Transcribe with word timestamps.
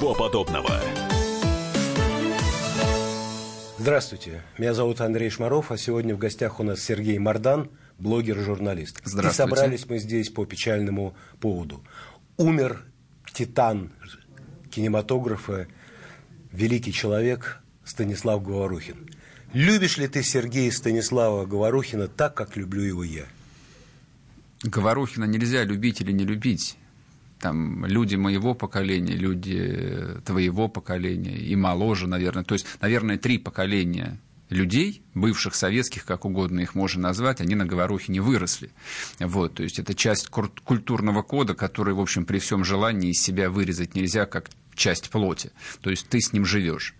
Ничего 0.00 0.14
подобного. 0.14 0.80
Здравствуйте, 3.76 4.42
меня 4.56 4.72
зовут 4.72 5.02
Андрей 5.02 5.28
Шмаров, 5.28 5.70
а 5.70 5.76
сегодня 5.76 6.14
в 6.14 6.18
гостях 6.18 6.58
у 6.58 6.62
нас 6.62 6.80
Сергей 6.80 7.18
Мардан, 7.18 7.68
блогер 7.98 8.38
и 8.38 8.42
журналист. 8.42 9.02
Здравствуйте. 9.04 9.34
И 9.34 9.36
собрались 9.36 9.86
мы 9.90 9.98
здесь 9.98 10.30
по 10.30 10.46
печальному 10.46 11.14
поводу. 11.38 11.84
Умер 12.38 12.82
титан 13.34 13.92
кинематографа, 14.70 15.66
великий 16.50 16.94
человек 16.94 17.60
Станислав 17.84 18.42
Говорухин. 18.42 19.06
Любишь 19.52 19.98
ли 19.98 20.08
ты 20.08 20.22
Сергея 20.22 20.70
Станислава 20.70 21.44
Говорухина 21.44 22.08
так, 22.08 22.32
как 22.32 22.56
люблю 22.56 22.80
его 22.80 23.04
я? 23.04 23.26
Говорухина 24.62 25.24
нельзя 25.24 25.62
любить 25.64 26.00
или 26.00 26.12
не 26.12 26.24
любить. 26.24 26.78
Там 27.40 27.86
люди 27.86 28.16
моего 28.16 28.54
поколения, 28.54 29.14
люди 29.14 30.20
твоего 30.24 30.68
поколения 30.68 31.38
и 31.38 31.56
моложе, 31.56 32.06
наверное. 32.06 32.44
То 32.44 32.54
есть, 32.54 32.66
наверное, 32.80 33.16
три 33.16 33.38
поколения 33.38 34.20
людей, 34.50 35.02
бывших 35.14 35.54
советских, 35.54 36.04
как 36.04 36.24
угодно 36.24 36.60
их 36.60 36.74
можно 36.74 37.02
назвать, 37.02 37.40
они 37.40 37.54
на 37.54 37.64
Говорухине 37.64 38.20
выросли. 38.20 38.70
Вот, 39.18 39.54
то 39.54 39.62
есть 39.62 39.78
это 39.78 39.94
часть 39.94 40.28
культурного 40.28 41.22
кода, 41.22 41.54
который, 41.54 41.94
в 41.94 42.00
общем, 42.00 42.26
при 42.26 42.38
всем 42.38 42.64
желании 42.64 43.10
из 43.10 43.22
себя 43.22 43.48
вырезать 43.48 43.94
нельзя, 43.94 44.26
как 44.26 44.50
часть 44.74 45.08
плоти. 45.10 45.52
То 45.80 45.90
есть 45.90 46.08
ты 46.08 46.20
с 46.20 46.32
ним 46.32 46.44
живешь. 46.44 46.94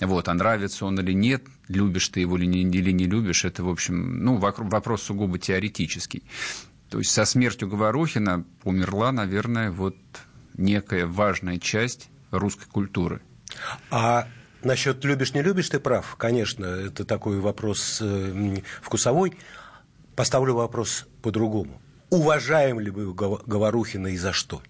Вот, 0.00 0.28
а 0.28 0.34
нравится 0.34 0.86
он 0.86 0.98
или 1.00 1.12
нет, 1.12 1.42
любишь 1.68 2.08
ты 2.08 2.20
его 2.20 2.38
или 2.38 2.46
не, 2.46 2.62
или 2.62 2.92
не 2.92 3.04
любишь, 3.04 3.44
это, 3.44 3.64
в 3.64 3.68
общем, 3.68 4.24
ну, 4.24 4.36
вопрос 4.36 5.02
сугубо 5.02 5.38
теоретический. 5.38 6.22
То 6.92 6.98
есть 6.98 7.10
со 7.10 7.24
смертью 7.24 7.68
Говорухина 7.68 8.44
умерла, 8.64 9.12
наверное, 9.12 9.70
вот 9.70 9.96
некая 10.58 11.06
важная 11.06 11.58
часть 11.58 12.10
русской 12.30 12.66
культуры. 12.66 13.22
А 13.90 14.28
насчет 14.62 15.02
любишь, 15.02 15.32
не 15.32 15.40
любишь, 15.40 15.70
ты 15.70 15.80
прав. 15.80 16.16
Конечно, 16.16 16.66
это 16.66 17.06
такой 17.06 17.40
вопрос 17.40 18.00
э, 18.02 18.60
вкусовой. 18.82 19.38
Поставлю 20.16 20.52
вопрос 20.52 21.06
по-другому. 21.22 21.80
Уважаем 22.10 22.78
ли 22.78 22.90
вы 22.90 23.14
Говорухина 23.14 24.08
и 24.08 24.18
за 24.18 24.34
что? 24.34 24.60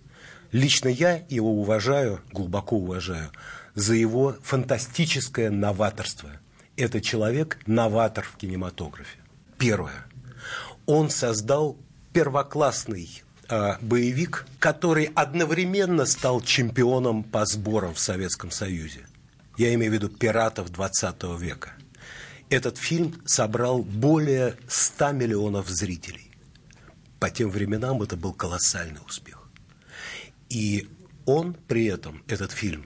Лично 0.53 0.87
я 0.91 1.25
его 1.29 1.53
уважаю, 1.53 2.21
глубоко 2.31 2.77
уважаю, 2.77 3.33
за 3.75 3.95
его 3.95 4.37
фантастическое 4.45 5.51
новаторство. 5.51 6.31
Это 6.77 7.01
человек 7.01 7.59
новатор 7.67 8.25
в 8.25 8.37
кинематографе. 8.37 9.19
Первое. 9.59 10.07
Он 10.87 11.11
создал 11.11 11.79
первоклассный 12.13 13.23
э, 13.49 13.77
боевик, 13.81 14.47
который 14.59 15.11
одновременно 15.15 16.07
стал 16.07 16.41
чемпионом 16.41 17.23
по 17.23 17.45
сборам 17.47 17.95
в 17.95 17.99
Советском 17.99 18.51
Союзе. 18.51 19.07
Я 19.57 19.75
имею 19.75 19.93
в 19.93 19.95
виду 19.95 20.09
пиратов 20.09 20.71
20 20.71 21.23
века. 21.39 21.73
Этот 22.51 22.77
фильм 22.77 23.21
собрал 23.25 23.83
более 23.83 24.57
100 24.69 25.13
миллионов 25.13 25.69
зрителей. 25.69 26.31
По 27.19 27.31
тем 27.31 27.51
временам 27.51 28.03
это 28.03 28.17
был 28.17 28.33
колоссальный 28.33 29.01
успех. 29.07 29.49
И 30.49 30.89
он 31.25 31.55
при 31.55 31.87
этом, 31.87 32.23
этот 32.27 32.53
фильм, 32.53 32.85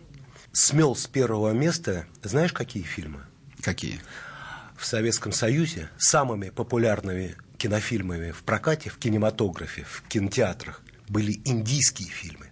смел 0.53 0.95
с 0.95 1.07
первого 1.07 1.51
места, 1.51 2.07
знаешь, 2.23 2.53
какие 2.53 2.83
фильмы? 2.83 3.21
Какие? 3.61 4.01
В 4.77 4.85
Советском 4.85 5.33
Союзе 5.33 5.89
самыми 5.99 6.51
популярными 6.51 7.37
кинофильмами 7.57 8.31
в 8.31 8.43
прокате, 8.43 8.91
в 8.91 8.99
кинематографе, 8.99 9.85
в 9.89 10.03
кинотеатрах 10.09 10.83
были 11.09 11.41
индийские 11.45 12.09
фильмы. 12.09 12.47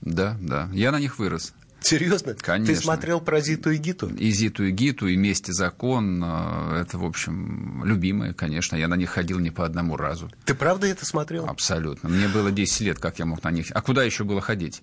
Да, 0.00 0.36
да. 0.40 0.68
Я 0.72 0.92
на 0.92 1.00
них 1.00 1.18
вырос. 1.18 1.52
Серьезно? 1.80 2.34
Конечно. 2.34 2.74
Ты 2.74 2.80
смотрел 2.80 3.20
про 3.20 3.40
Зиту 3.40 3.70
и 3.70 3.76
Гиту? 3.76 4.08
И 4.08 4.30
Зиту 4.30 4.64
и 4.64 4.70
Гиту, 4.70 5.06
и 5.06 5.16
Месть 5.16 5.48
и 5.48 5.52
закон. 5.52 6.22
Э, 6.24 6.80
это, 6.80 6.98
в 6.98 7.04
общем, 7.04 7.84
любимые, 7.84 8.34
конечно. 8.34 8.76
Я 8.76 8.88
на 8.88 8.96
них 8.96 9.10
ходил 9.10 9.38
не 9.38 9.50
по 9.50 9.64
одному 9.64 9.96
разу. 9.96 10.30
Ты 10.44 10.54
правда 10.54 10.86
это 10.86 11.06
смотрел? 11.06 11.46
Абсолютно. 11.46 12.08
Мне 12.08 12.28
было 12.28 12.50
10 12.50 12.80
лет, 12.80 12.98
как 12.98 13.18
я 13.18 13.26
мог 13.26 13.42
на 13.44 13.50
них. 13.50 13.66
А 13.72 13.82
куда 13.82 14.02
еще 14.02 14.24
было 14.24 14.40
ходить? 14.40 14.82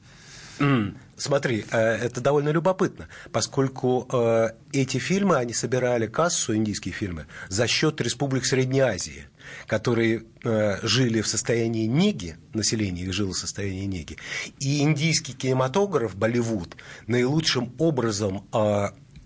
Смотри, 1.18 1.66
э, 1.72 1.78
это 1.78 2.22
довольно 2.22 2.50
любопытно, 2.50 3.08
поскольку 3.32 4.08
э, 4.12 4.50
эти 4.72 4.98
фильмы, 4.98 5.36
они 5.36 5.54
собирали 5.54 6.08
кассу, 6.08 6.56
индийские 6.56 6.94
фильмы, 6.94 7.26
за 7.50 7.68
счет 7.68 8.00
республик 8.02 8.46
Средней 8.46 8.82
Азии, 8.82 9.28
которые 9.68 10.24
э, 10.44 10.80
жили 10.84 11.22
в 11.22 11.28
состоянии 11.28 11.86
неги, 11.86 12.38
население 12.54 13.06
их 13.06 13.14
жило 13.14 13.34
в 13.34 13.38
состоянии 13.38 13.86
неги, 13.86 14.18
и 14.60 14.82
индийский 14.82 15.34
кинематограф, 15.34 16.16
Болливуд, 16.16 16.76
наилучшим 17.08 17.74
образом 17.78 18.46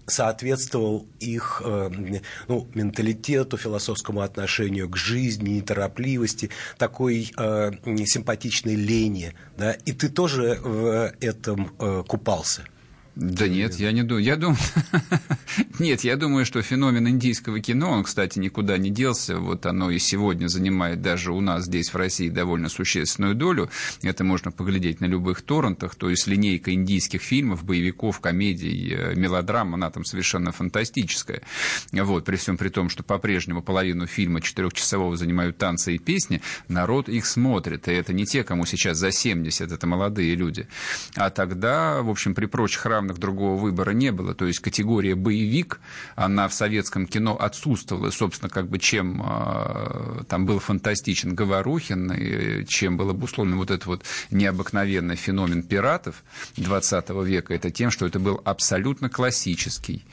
соответствовал 0.07 1.05
их 1.19 1.61
э, 1.63 1.89
ну, 2.47 2.67
менталитету, 2.73 3.57
философскому 3.57 4.21
отношению 4.21 4.89
к 4.89 4.95
жизни, 4.95 5.49
неторопливости, 5.49 6.49
такой 6.77 7.31
э, 7.37 7.71
симпатичной 8.05 8.75
лени. 8.75 9.33
Да? 9.57 9.73
И 9.73 9.91
ты 9.91 10.09
тоже 10.09 10.59
в 10.63 11.13
этом 11.19 11.75
э, 11.77 12.03
купался. 12.07 12.63
Да 13.19 13.47
нет, 13.47 13.73
я 13.75 13.91
не 13.91 14.03
думаю. 14.03 14.23
Я 14.23 14.35
думаю... 14.35 14.59
нет, 15.79 16.03
я 16.03 16.17
думаю, 16.17 16.45
что 16.45 16.61
феномен 16.61 17.07
индийского 17.09 17.59
кино, 17.59 17.89
он, 17.89 18.03
кстати, 18.03 18.37
никуда 18.37 18.77
не 18.77 18.91
делся. 18.91 19.39
Вот 19.39 19.65
оно 19.65 19.89
и 19.89 19.97
сегодня 19.97 20.47
занимает 20.47 21.01
даже 21.01 21.31
у 21.31 21.41
нас 21.41 21.65
здесь 21.65 21.91
в 21.91 21.95
России 21.95 22.29
довольно 22.29 22.69
существенную 22.69 23.33
долю. 23.33 23.71
Это 24.03 24.23
можно 24.23 24.51
поглядеть 24.51 25.01
на 25.01 25.05
любых 25.05 25.41
торрентах. 25.41 25.95
То 25.95 26.11
есть 26.11 26.27
линейка 26.27 26.71
индийских 26.73 27.23
фильмов, 27.23 27.63
боевиков, 27.63 28.19
комедий, 28.19 28.93
э, 28.93 29.15
мелодрам, 29.15 29.73
она 29.73 29.89
там 29.89 30.05
совершенно 30.05 30.51
фантастическая. 30.51 31.41
Вот, 31.91 32.23
при 32.23 32.35
всем 32.35 32.55
при 32.55 32.69
том, 32.69 32.87
что 32.87 33.01
по-прежнему 33.01 33.63
половину 33.63 34.05
фильма 34.05 34.41
четырехчасового 34.41 35.17
занимают 35.17 35.57
танцы 35.57 35.95
и 35.95 35.97
песни, 35.97 36.43
народ 36.67 37.09
их 37.09 37.25
смотрит. 37.25 37.87
И 37.87 37.93
это 37.93 38.13
не 38.13 38.25
те, 38.25 38.43
кому 38.43 38.67
сейчас 38.67 38.97
за 38.97 39.11
70, 39.11 39.71
это 39.71 39.87
молодые 39.87 40.35
люди. 40.35 40.67
А 41.15 41.31
тогда, 41.31 42.03
в 42.03 42.11
общем, 42.11 42.35
при 42.35 42.45
прочих 42.45 42.85
равных 42.85 43.06
равных 43.07 43.19
другого 43.19 43.59
выбора 43.59 43.91
не 43.91 44.11
было. 44.11 44.33
То 44.33 44.45
есть 44.45 44.59
категория 44.59 45.15
боевик, 45.15 45.79
она 46.15 46.47
в 46.47 46.53
советском 46.53 47.07
кино 47.07 47.35
отсутствовала. 47.39 48.11
Собственно, 48.11 48.49
как 48.49 48.67
бы 48.69 48.79
чем 48.79 49.23
э, 49.25 50.23
там 50.27 50.45
был 50.45 50.59
фантастичен 50.59 51.35
Говорухин, 51.35 52.11
и 52.11 52.65
чем 52.65 52.97
был 52.97 53.09
обусловлен 53.09 53.57
вот 53.57 53.71
этот 53.71 53.85
вот 53.85 54.03
необыкновенный 54.31 55.15
феномен 55.15 55.63
пиратов 55.63 56.23
20 56.57 57.09
века, 57.25 57.53
это 57.53 57.71
тем, 57.71 57.91
что 57.91 58.05
это 58.05 58.19
был 58.19 58.41
абсолютно 58.43 59.09
классический, 59.09 60.03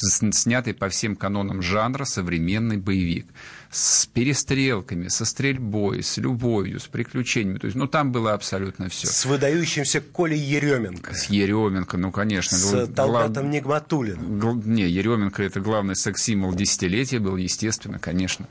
снятый 0.00 0.74
по 0.74 0.88
всем 0.88 1.16
канонам 1.16 1.62
жанра 1.62 2.04
современный 2.04 2.78
боевик 2.78 3.26
с 3.70 4.06
перестрелками, 4.06 5.06
со 5.08 5.24
стрельбой, 5.24 6.02
с 6.02 6.16
любовью, 6.16 6.80
с 6.80 6.88
приключениями. 6.88 7.58
То 7.58 7.66
есть, 7.66 7.76
ну, 7.76 7.86
там 7.86 8.10
было 8.10 8.32
абсолютно 8.34 8.88
все. 8.88 9.06
С 9.06 9.24
выдающимся 9.24 10.00
Колей 10.00 10.40
Еременко. 10.40 11.14
С 11.14 11.26
Еременко, 11.26 11.96
ну, 11.96 12.10
конечно. 12.10 12.56
С 12.56 12.88
Талгатом 12.88 13.44
Глав... 13.44 13.54
Нигматулиным. 13.54 14.38
Гл... 14.40 14.54
Не, 14.54 14.88
Еременко– 14.88 15.42
это 15.44 15.60
главный 15.60 15.94
секс-символ 15.94 16.52
десятилетия 16.52 17.20
был, 17.20 17.36
естественно, 17.36 18.00
конечно. 18.00 18.48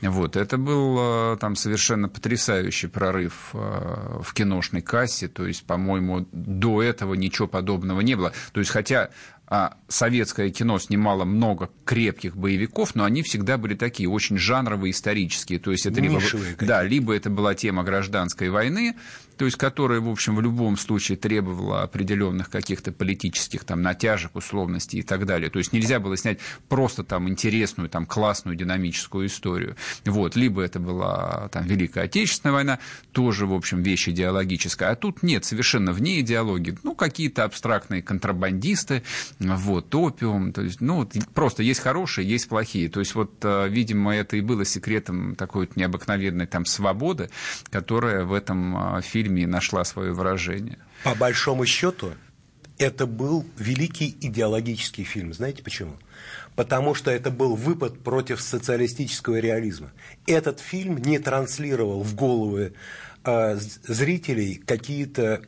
Вот, 0.00 0.36
это 0.36 0.56
был 0.56 1.34
э, 1.34 1.36
там 1.38 1.54
совершенно 1.54 2.08
потрясающий 2.08 2.86
прорыв 2.86 3.50
э, 3.52 4.20
в 4.22 4.32
киношной 4.32 4.80
кассе. 4.80 5.28
То 5.28 5.46
есть, 5.46 5.64
по-моему, 5.64 6.26
до 6.32 6.82
этого 6.82 7.12
ничего 7.12 7.46
подобного 7.46 8.00
не 8.00 8.14
было. 8.14 8.32
То 8.52 8.60
есть, 8.60 8.70
хотя 8.70 9.10
советское 9.88 10.50
кино 10.50 10.78
снимало 10.78 11.24
много 11.24 11.70
крепких 11.84 12.36
боевиков, 12.36 12.94
но 12.94 13.04
они 13.04 13.22
всегда 13.22 13.58
были 13.58 13.74
такие 13.74 14.08
очень 14.08 14.38
жанровые, 14.38 14.92
исторические. 14.92 15.58
То 15.58 15.72
есть 15.72 15.84
это 15.84 16.00
либо, 16.00 16.20
да, 16.60 16.82
либо 16.82 17.14
это 17.14 17.28
была 17.28 17.54
тема 17.54 17.82
гражданской 17.82 18.48
войны, 18.48 18.94
то 19.42 19.46
есть 19.46 19.58
которая, 19.58 19.98
в 20.00 20.08
общем, 20.08 20.36
в 20.36 20.40
любом 20.40 20.76
случае 20.76 21.18
требовала 21.18 21.82
определенных 21.82 22.48
каких-то 22.48 22.92
политических 22.92 23.64
там 23.64 23.82
натяжек, 23.82 24.36
условностей 24.36 25.00
и 25.00 25.02
так 25.02 25.26
далее. 25.26 25.50
То 25.50 25.58
есть 25.58 25.72
нельзя 25.72 25.98
было 25.98 26.16
снять 26.16 26.38
просто 26.68 27.02
там 27.02 27.28
интересную, 27.28 27.88
там 27.88 28.06
классную, 28.06 28.56
динамическую 28.56 29.26
историю. 29.26 29.74
Вот. 30.04 30.36
Либо 30.36 30.62
это 30.62 30.78
была 30.78 31.48
там 31.50 31.64
Великая 31.64 32.04
Отечественная 32.04 32.54
война, 32.54 32.78
тоже, 33.10 33.46
в 33.46 33.52
общем, 33.52 33.82
вещь 33.82 34.08
идеологическая. 34.08 34.90
А 34.90 34.94
тут 34.94 35.24
нет, 35.24 35.44
совершенно 35.44 35.92
вне 35.92 36.20
идеологии. 36.20 36.78
Ну, 36.84 36.94
какие-то 36.94 37.42
абстрактные 37.42 38.00
контрабандисты, 38.00 39.02
вот, 39.40 39.92
опиум, 39.92 40.52
то 40.52 40.62
есть, 40.62 40.80
ну, 40.80 41.04
просто 41.34 41.64
есть 41.64 41.80
хорошие, 41.80 42.28
есть 42.28 42.48
плохие. 42.48 42.88
То 42.88 43.00
есть, 43.00 43.16
вот, 43.16 43.32
э, 43.42 43.68
видимо, 43.68 44.14
это 44.14 44.36
и 44.36 44.40
было 44.40 44.64
секретом 44.64 45.34
такой 45.34 45.66
вот 45.66 45.74
необыкновенной 45.74 46.46
там 46.46 46.64
свободы, 46.64 47.28
которая 47.70 48.24
в 48.24 48.32
этом 48.32 48.98
э, 48.98 49.02
фильме 49.32 49.46
нашла 49.46 49.84
свое 49.84 50.12
выражение. 50.12 50.78
По 51.04 51.14
большому 51.14 51.66
счету, 51.66 52.12
это 52.78 53.06
был 53.06 53.44
великий 53.58 54.16
идеологический 54.20 55.04
фильм. 55.04 55.32
Знаете 55.32 55.62
почему? 55.62 55.96
Потому 56.56 56.94
что 56.94 57.10
это 57.10 57.30
был 57.30 57.56
выпад 57.56 58.00
против 58.00 58.40
социалистического 58.40 59.38
реализма. 59.40 59.90
Этот 60.26 60.60
фильм 60.60 60.98
не 60.98 61.18
транслировал 61.18 62.02
в 62.02 62.14
головы 62.14 62.74
э, 63.24 63.56
зрителей 63.56 64.56
какие-то 64.66 65.40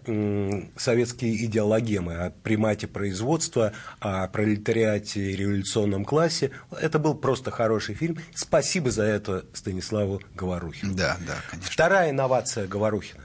советские 0.76 1.44
идеологемы 1.44 2.14
о 2.14 2.30
примате 2.30 2.86
производства, 2.86 3.72
о 4.00 4.28
пролетариате 4.28 5.32
и 5.32 5.36
революционном 5.36 6.04
классе. 6.04 6.50
Это 6.70 6.98
был 6.98 7.14
просто 7.14 7.50
хороший 7.50 7.94
фильм. 7.94 8.18
Спасибо 8.34 8.90
за 8.90 9.02
это 9.02 9.44
Станиславу 9.52 10.22
Говорухину. 10.34 10.94
Да, 10.94 11.18
да, 11.26 11.36
конечно. 11.50 11.70
Вторая 11.70 12.10
инновация 12.10 12.66
Говорухина. 12.66 13.23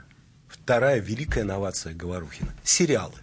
Вторая 0.69 0.99
великая 0.99 1.41
инновация 1.41 1.95
Говорухина. 1.95 2.53
Сериалы. 2.63 3.15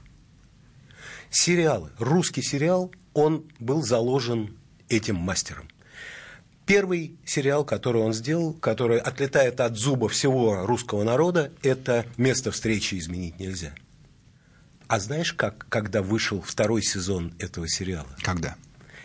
Сериалы. 1.30 1.92
Русский 2.00 2.42
сериал, 2.42 2.90
он 3.14 3.44
был 3.60 3.84
заложен 3.84 4.58
этим 4.88 5.14
мастером. 5.14 5.68
Первый 6.66 7.16
сериал, 7.24 7.64
который 7.64 8.02
он 8.02 8.14
сделал, 8.14 8.52
который 8.52 8.98
отлетает 8.98 9.60
от 9.60 9.76
зуба 9.76 10.08
всего 10.08 10.66
русского 10.66 11.04
народа, 11.04 11.52
это 11.62 12.04
«Место 12.16 12.50
встречи 12.50 12.98
изменить 12.98 13.38
нельзя». 13.38 13.76
А 14.88 14.98
знаешь, 14.98 15.32
как, 15.32 15.68
когда 15.68 16.02
вышел 16.02 16.42
второй 16.42 16.82
сезон 16.82 17.32
этого 17.38 17.68
сериала? 17.68 18.10
Когда? 18.22 18.56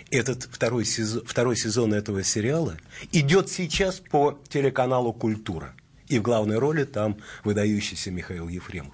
Этот 0.10 0.50
второй 0.52 0.86
сезон, 0.86 1.24
второй 1.28 1.56
сезон 1.56 1.94
этого 1.94 2.24
сериала 2.24 2.76
идет 3.12 3.52
сейчас 3.52 4.00
по 4.00 4.42
телеканалу 4.50 5.14
«Культура». 5.14 5.76
И 6.12 6.20
в 6.20 6.24
главной 6.24 6.58
роли 6.58 6.84
там 6.84 7.18
выдающийся 7.46 8.12
Михаил 8.12 8.50
Ефремов. 8.50 8.94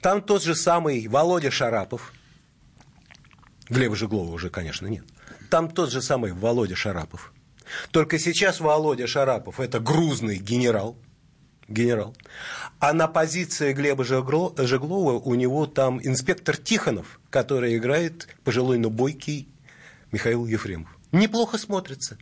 Там 0.00 0.22
тот 0.22 0.42
же 0.42 0.54
самый 0.54 1.06
Володя 1.06 1.50
Шарапов. 1.50 2.14
Глеба 3.68 3.94
Жеглова 3.94 4.32
уже, 4.32 4.48
конечно, 4.48 4.86
нет. 4.86 5.04
Там 5.50 5.70
тот 5.70 5.92
же 5.92 6.00
самый 6.00 6.32
Володя 6.32 6.76
Шарапов. 6.76 7.34
Только 7.90 8.18
сейчас 8.18 8.58
Володя 8.60 9.06
Шарапов– 9.06 9.60
это 9.60 9.80
грузный 9.80 10.38
генерал, 10.38 10.96
генерал. 11.68 12.16
А 12.78 12.94
на 12.94 13.06
позиции 13.06 13.74
Глеба 13.74 14.02
Жеглова 14.02 15.18
у 15.18 15.34
него 15.34 15.66
там 15.66 16.00
инспектор 16.02 16.56
Тихонов, 16.56 17.20
который 17.28 17.76
играет 17.76 18.34
пожилой, 18.44 18.78
но 18.78 18.88
бойкий 18.88 19.46
Михаил 20.10 20.46
Ефремов. 20.46 20.88
Неплохо 21.12 21.58
смотрится. 21.58 22.16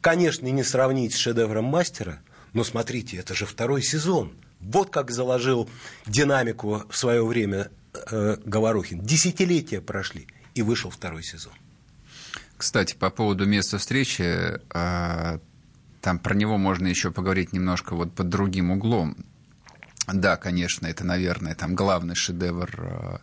Конечно, 0.00 0.46
не 0.46 0.64
сравнить 0.64 1.12
с 1.12 1.18
шедевром 1.18 1.66
мастера, 1.66 2.22
но 2.52 2.64
смотрите, 2.64 3.16
это 3.16 3.34
же 3.34 3.46
второй 3.46 3.82
сезон. 3.82 4.32
Вот 4.60 4.90
как 4.90 5.10
заложил 5.10 5.68
динамику 6.06 6.84
в 6.88 6.96
свое 6.96 7.24
время 7.24 7.70
э, 8.10 8.36
Говорухин. 8.44 9.00
Десятилетия 9.00 9.80
прошли, 9.80 10.26
и 10.54 10.62
вышел 10.62 10.90
второй 10.90 11.22
сезон. 11.22 11.52
Кстати, 12.56 12.94
по 12.94 13.10
поводу 13.10 13.46
места 13.46 13.78
встречи, 13.78 14.60
а, 14.70 15.40
там 16.02 16.18
про 16.18 16.34
него 16.34 16.58
можно 16.58 16.88
еще 16.88 17.10
поговорить 17.10 17.52
немножко 17.52 17.94
вот 17.94 18.12
под 18.12 18.28
другим 18.28 18.70
углом. 18.70 19.16
Да, 20.06 20.36
конечно, 20.36 20.86
это, 20.86 21.04
наверное, 21.04 21.54
там 21.54 21.74
главный 21.74 22.14
шедевр 22.14 22.70
а, 22.78 23.20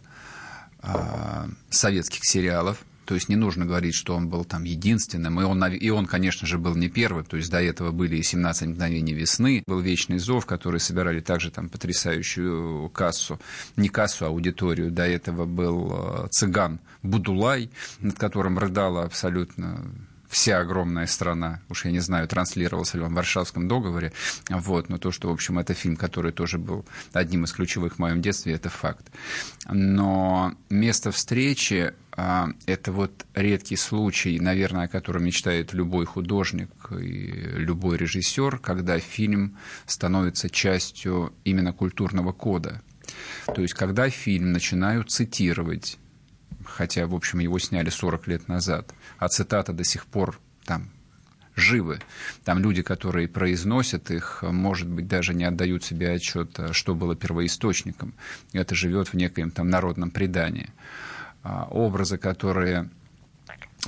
а, 0.81 1.49
советских 1.69 2.25
сериалов, 2.25 2.79
то 3.07 3.15
есть 3.15 3.29
не 3.29 3.37
нужно 3.37 3.65
говорить, 3.65 3.95
что 3.95 4.15
он 4.15 4.27
был 4.27 4.43
там 4.43 4.65
единственным. 4.65 5.39
И 5.39 5.43
он, 5.45 5.63
и 5.63 5.89
он, 5.89 6.07
конечно 6.07 6.45
же, 6.45 6.57
был 6.57 6.75
не 6.75 6.89
первым. 6.89 7.23
То 7.23 7.37
есть 7.37 7.49
до 7.49 7.61
этого 7.61 7.91
были 7.91 8.17
и 8.17 8.21
«17 8.21 8.67
мгновений 8.67 9.13
весны», 9.13 9.63
был 9.65 9.79
«Вечный 9.79 10.19
зов», 10.19 10.45
которые 10.45 10.81
собирали 10.81 11.21
также 11.21 11.49
там 11.49 11.69
потрясающую 11.69 12.89
кассу. 12.89 13.39
Не 13.77 13.87
кассу, 13.87 14.25
а 14.25 14.27
аудиторию. 14.27 14.91
До 14.91 15.07
этого 15.07 15.45
был 15.45 16.25
э, 16.25 16.27
«Цыган 16.31 16.81
Будулай», 17.01 17.69
над 18.01 18.19
которым 18.19 18.59
рыдала 18.59 19.05
абсолютно 19.05 19.85
вся 20.27 20.59
огромная 20.59 21.07
страна, 21.07 21.61
уж 21.69 21.85
я 21.85 21.91
не 21.91 21.99
знаю, 21.99 22.27
транслировался 22.27 22.97
ли 22.97 23.03
он 23.03 23.11
в 23.13 23.15
Варшавском 23.15 23.67
договоре, 23.67 24.13
вот, 24.49 24.89
но 24.89 24.97
то, 24.97 25.11
что, 25.11 25.29
в 25.29 25.33
общем, 25.33 25.59
это 25.59 25.73
фильм, 25.73 25.95
который 25.95 26.31
тоже 26.31 26.57
был 26.57 26.85
одним 27.13 27.45
из 27.45 27.51
ключевых 27.51 27.95
в 27.95 27.99
моем 27.99 28.21
детстве, 28.21 28.53
это 28.53 28.69
факт. 28.69 29.07
Но 29.69 30.53
место 30.69 31.11
встречи 31.11 31.93
а, 32.19 32.49
это 32.65 32.91
вот 32.91 33.27
редкий 33.35 33.75
случай, 33.75 34.39
наверное, 34.39 34.85
о 34.85 34.87
котором 34.87 35.23
мечтает 35.23 35.73
любой 35.73 36.05
художник 36.05 36.69
и 36.91 37.31
любой 37.57 37.97
режиссер, 37.97 38.57
когда 38.57 38.97
фильм 38.99 39.57
становится 39.85 40.49
частью 40.49 41.33
именно 41.43 41.73
культурного 41.73 42.33
кода. 42.33 42.81
То 43.45 43.61
есть, 43.61 43.75
когда 43.75 44.09
фильм 44.09 44.51
начинают 44.51 45.11
цитировать 45.11 45.99
хотя, 46.77 47.07
в 47.07 47.15
общем, 47.15 47.39
его 47.39 47.57
сняли 47.57 47.89
40 47.89 48.27
лет 48.27 48.47
назад, 48.47 48.93
а 49.17 49.29
цитаты 49.29 49.73
до 49.73 49.83
сих 49.83 50.05
пор 50.05 50.39
там 50.63 50.91
живы. 51.55 51.99
Там 52.43 52.59
люди, 52.59 52.83
которые 52.83 53.27
произносят 53.27 54.11
их, 54.11 54.43
может 54.43 54.87
быть, 54.87 55.07
даже 55.07 55.33
не 55.33 55.43
отдают 55.43 55.83
себе 55.83 56.11
отчет, 56.11 56.59
что 56.73 56.93
было 56.93 57.15
первоисточником. 57.15 58.13
Это 58.53 58.75
живет 58.75 59.07
в 59.07 59.15
некоем 59.15 59.49
там 59.49 59.71
народном 59.71 60.11
предании. 60.11 60.69
А, 61.41 61.65
образы, 61.71 62.19
которые 62.19 62.91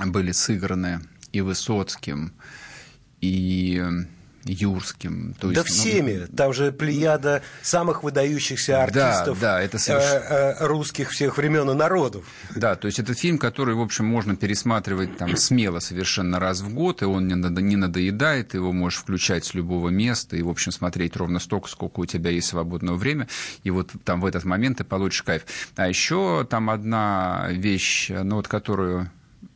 были 0.04 0.32
сыграны 0.32 1.00
и 1.30 1.42
Высоцким, 1.42 2.32
и 3.20 3.80
Юрским. 4.44 5.34
То 5.38 5.48
да 5.48 5.60
есть, 5.60 5.68
ну, 5.68 5.74
всеми. 5.74 6.26
Ну, 6.28 6.36
Там 6.36 6.52
же 6.52 6.72
плеяда 6.72 7.42
самых 7.62 8.02
выдающихся 8.02 8.82
артистов 8.82 9.38
да, 9.40 9.58
да, 9.58 9.62
это. 9.62 9.78
Э, 9.88 10.54
э, 10.60 10.66
русских 10.66 11.10
всех 11.10 11.36
времен 11.36 11.70
и 11.70 11.74
народов. 11.74 12.24
Да, 12.54 12.74
то 12.76 12.86
есть 12.86 12.98
это 12.98 13.14
фильм, 13.14 13.38
который, 13.38 13.74
в 13.74 13.80
общем, 13.80 14.06
можно 14.06 14.36
пересматривать 14.36 15.16
там 15.16 15.36
смело 15.36 15.80
совершенно 15.80 16.40
раз 16.40 16.60
в 16.60 16.72
год, 16.74 17.02
и 17.02 17.04
он 17.04 17.28
не, 17.28 17.34
надо, 17.34 17.60
не 17.60 17.76
надоедает, 17.76 18.54
его 18.54 18.72
можешь 18.72 19.00
включать 19.00 19.44
с 19.44 19.54
любого 19.54 19.88
места 19.88 20.36
и, 20.36 20.42
в 20.42 20.48
общем, 20.48 20.72
смотреть 20.72 21.16
ровно 21.16 21.38
столько, 21.38 21.68
сколько 21.68 22.00
у 22.00 22.06
тебя 22.06 22.30
есть 22.30 22.48
свободного 22.48 22.96
времени, 22.96 23.28
и 23.64 23.70
вот 23.70 23.90
там 24.04 24.20
в 24.20 24.26
этот 24.26 24.44
момент 24.44 24.78
ты 24.78 24.84
получишь 24.84 25.22
кайф. 25.22 25.42
А 25.76 25.88
еще 25.88 26.46
там 26.48 26.70
одна 26.70 27.48
вещь, 27.50 28.10
ну 28.10 28.36
вот 28.36 28.48
которую 28.48 29.10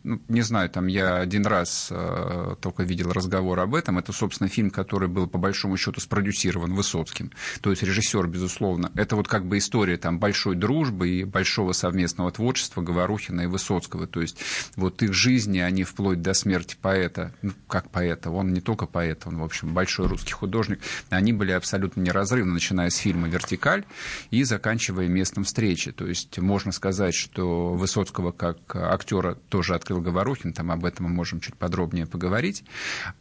ну, 0.04 0.20
не 0.28 0.42
знаю, 0.42 0.68
там 0.68 0.86
я 0.86 1.16
один 1.16 1.46
раз 1.46 1.88
э, 1.90 2.56
только 2.60 2.82
видел 2.82 3.10
разговор 3.10 3.58
об 3.58 3.74
этом. 3.74 3.98
Это, 3.98 4.12
собственно, 4.12 4.50
фильм, 4.50 4.70
который 4.70 5.08
был 5.08 5.26
по 5.26 5.38
большому 5.38 5.78
счету 5.78 5.98
спродюсирован 5.98 6.74
Высоцким. 6.74 7.32
То 7.62 7.70
есть 7.70 7.82
режиссер, 7.82 8.26
безусловно. 8.26 8.92
Это 8.94 9.16
вот 9.16 9.28
как 9.28 9.46
бы 9.46 9.56
история 9.56 9.96
там 9.96 10.18
большой 10.18 10.56
дружбы 10.56 11.08
и 11.08 11.24
большого 11.24 11.72
совместного 11.72 12.30
творчества 12.30 12.82
Говорухина 12.82 13.42
и 13.42 13.46
Высоцкого. 13.46 14.06
То 14.06 14.20
есть 14.20 14.36
вот 14.76 15.02
их 15.02 15.14
жизни, 15.14 15.58
они 15.58 15.84
вплоть 15.84 16.20
до 16.20 16.34
смерти 16.34 16.76
поэта, 16.80 17.32
ну, 17.40 17.52
как 17.66 17.88
поэта, 17.90 18.30
он 18.30 18.52
не 18.52 18.60
только 18.60 18.84
поэт, 18.84 19.22
он, 19.24 19.38
в 19.38 19.42
общем, 19.42 19.72
большой 19.72 20.06
русский 20.08 20.32
художник, 20.32 20.80
они 21.08 21.32
были 21.32 21.52
абсолютно 21.52 22.02
неразрывны, 22.02 22.52
начиная 22.52 22.90
с 22.90 22.96
фильма 22.96 23.28
«Вертикаль» 23.28 23.84
и 24.30 24.44
заканчивая 24.44 25.08
местом 25.08 25.44
встречи. 25.44 25.92
То 25.92 26.06
есть 26.06 26.38
можно 26.38 26.72
сказать, 26.72 27.14
что 27.14 27.72
Высоцкого 27.72 28.32
как 28.32 28.76
актера 28.76 29.36
тоже 29.48 29.74
открыл 29.74 29.93
Говорухин, 30.00 30.52
там 30.52 30.70
об 30.70 30.84
этом 30.84 31.06
мы 31.06 31.12
можем 31.12 31.40
чуть 31.40 31.56
подробнее 31.56 32.06
поговорить. 32.06 32.64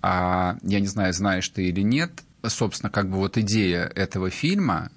А, 0.02 0.58
я 0.62 0.80
не 0.80 0.88
знаю, 0.88 1.14
знаешь 1.14 1.48
ты 1.50 1.66
или 1.66 1.82
нет, 1.82 2.24
собственно, 2.46 2.90
как 2.90 3.10
бы 3.10 3.18
вот 3.18 3.38
идея 3.38 3.84
этого 3.96 4.30
фильма, 4.30 4.92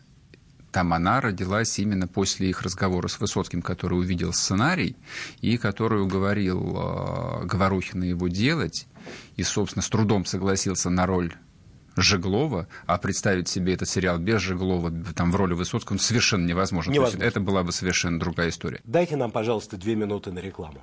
там 0.72 0.92
она 0.92 1.20
родилась 1.20 1.78
именно 1.78 2.06
после 2.06 2.50
их 2.50 2.62
разговора 2.62 3.08
с 3.08 3.18
Высоцким, 3.18 3.62
который 3.62 3.98
увидел 3.98 4.32
сценарий 4.32 4.96
и 5.40 5.56
который 5.56 6.02
уговорил 6.02 6.76
э, 6.76 7.46
Говорухина 7.46 8.04
его 8.04 8.28
делать, 8.28 8.86
и, 9.36 9.42
собственно, 9.42 9.82
с 9.82 9.88
трудом 9.88 10.26
согласился 10.26 10.90
на 10.90 11.06
роль 11.06 11.32
Жеглова, 11.96 12.68
а 12.86 12.98
представить 12.98 13.48
себе 13.48 13.72
этот 13.72 13.88
сериал 13.88 14.18
без 14.18 14.42
Жеглова, 14.42 14.92
там, 15.14 15.32
в 15.32 15.36
роли 15.36 15.54
Высоцкого, 15.54 15.96
совершенно 15.96 16.46
невозможно. 16.46 16.92
невозможно. 16.92 17.24
это 17.24 17.40
была 17.40 17.62
бы 17.62 17.72
совершенно 17.72 18.20
другая 18.20 18.50
история. 18.50 18.80
Дайте 18.84 19.16
нам, 19.16 19.30
пожалуйста, 19.30 19.78
две 19.78 19.94
минуты 19.94 20.30
на 20.30 20.40
рекламу. 20.40 20.82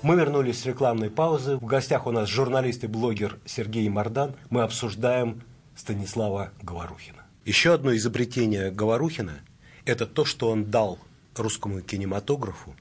Мы 0.00 0.14
вернулись 0.14 0.60
с 0.60 0.66
рекламной 0.66 1.10
паузы. 1.10 1.56
В 1.56 1.64
гостях 1.64 2.06
у 2.06 2.12
нас 2.12 2.28
журналист 2.28 2.84
и 2.84 2.86
блогер 2.86 3.38
Сергей 3.44 3.88
Мордан. 3.88 4.36
Мы 4.48 4.62
обсуждаем 4.62 5.42
Станислава 5.74 6.52
Говорухина. 6.62 7.24
Еще 7.44 7.74
одно 7.74 7.94
изобретение 7.96 8.70
Говорухина– 8.70 9.40
это 9.84 10.06
то, 10.06 10.24
что 10.24 10.50
он 10.50 10.66
дал 10.66 11.00
русскому 11.34 11.80
кинематографу 11.80 12.76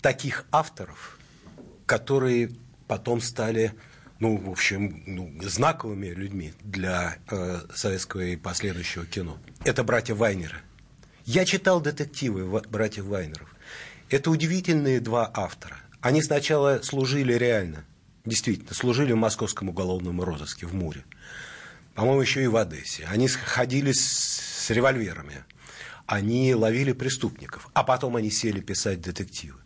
таких 0.00 0.46
авторов, 0.50 1.18
которые 1.86 2.50
потом 2.88 3.20
стали 3.20 3.74
ну, 4.18 4.36
в 4.36 4.50
общем, 4.50 5.04
ну, 5.06 5.32
знаковыми 5.42 6.06
людьми 6.06 6.52
для 6.64 7.18
э, 7.30 7.60
советского 7.72 8.22
и 8.22 8.36
последующего 8.36 9.06
кино. 9.06 9.38
Это 9.64 9.84
братья 9.84 10.16
Вайнеры. 10.16 10.56
Я 11.24 11.44
читал 11.44 11.80
детективы 11.80 12.44
братьев 12.68 13.04
Вайнеров. 13.04 13.54
Это 14.10 14.30
удивительные 14.32 14.98
два 15.00 15.30
автора. 15.32 15.76
Они 16.00 16.22
сначала 16.22 16.80
служили 16.82 17.32
реально, 17.32 17.84
действительно, 18.24 18.74
служили 18.74 19.12
в 19.12 19.16
московском 19.16 19.68
уголовном 19.68 20.20
розыске 20.20 20.66
в 20.66 20.74
Муре. 20.74 21.04
По-моему, 21.94 22.20
еще 22.20 22.44
и 22.44 22.46
в 22.46 22.56
Одессе. 22.56 23.04
Они 23.10 23.26
ходили 23.26 23.92
с, 23.92 24.70
револьверами. 24.70 25.44
Они 26.06 26.54
ловили 26.54 26.92
преступников. 26.92 27.68
А 27.72 27.82
потом 27.82 28.16
они 28.16 28.30
сели 28.30 28.60
писать 28.60 29.00
детективы. 29.00 29.58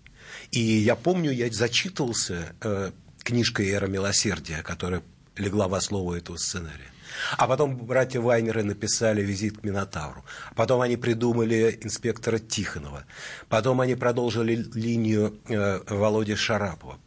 И 0.50 0.60
я 0.60 0.96
помню, 0.96 1.30
я 1.30 1.50
зачитывался 1.50 2.54
э, 2.62 2.92
книжкой 3.22 3.68
«Эра 3.70 3.86
милосердия», 3.86 4.62
которая 4.62 5.02
легла 5.36 5.68
в 5.68 5.74
основу 5.74 6.14
этого 6.14 6.36
сценария. 6.36 6.91
А 7.36 7.46
потом 7.46 7.76
братья 7.76 8.20
Вайнеры 8.20 8.62
написали 8.62 9.22
«Визит 9.22 9.58
к 9.58 9.64
Минотавру». 9.64 10.24
Потом 10.54 10.80
они 10.80 10.96
придумали 10.96 11.78
инспектора 11.82 12.38
Тихонова. 12.38 13.04
Потом 13.48 13.80
они 13.80 13.94
продолжили 13.94 14.54
линию 14.74 15.38
э, 15.48 15.80
Володи 15.88 16.34
Шарапова. 16.34 16.98